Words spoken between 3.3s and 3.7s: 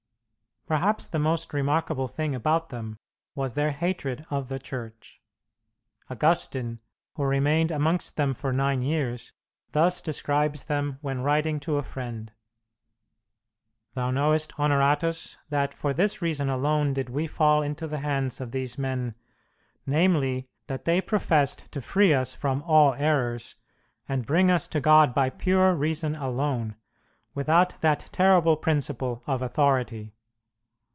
was